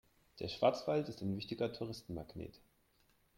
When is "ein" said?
1.21-1.37